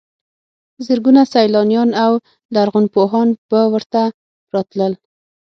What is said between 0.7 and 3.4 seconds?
زرګونه سیلانیان او لرغونپوهان